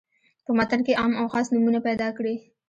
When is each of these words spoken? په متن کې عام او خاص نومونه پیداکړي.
په 0.45 0.51
متن 0.57 0.79
کې 0.85 0.97
عام 1.01 1.11
او 1.19 1.25
خاص 1.33 1.45
نومونه 1.53 1.79
پیداکړي. 1.87 2.35